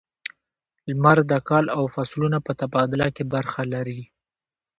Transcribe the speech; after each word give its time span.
•لمر 0.89 1.17
د 1.31 1.33
کال 1.49 1.65
او 1.77 1.83
فصلونو 1.93 2.37
په 2.45 2.51
تبادله 2.61 3.07
کې 3.15 3.23
برخه 3.33 3.61
لري. 3.73 4.01